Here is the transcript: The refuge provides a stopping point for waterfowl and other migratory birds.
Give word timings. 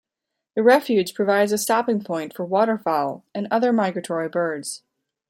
The 0.55 0.63
refuge 0.63 1.13
provides 1.13 1.51
a 1.51 1.59
stopping 1.59 2.01
point 2.03 2.33
for 2.35 2.43
waterfowl 2.43 3.23
and 3.35 3.47
other 3.51 3.71
migratory 3.71 4.29
birds. 4.29 4.81